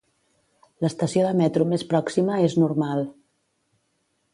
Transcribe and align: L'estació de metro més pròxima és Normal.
L'estació 0.85 1.27
de 1.27 1.35
metro 1.43 1.69
més 1.75 1.85
pròxima 1.93 2.41
és 2.49 2.59
Normal. 2.65 3.09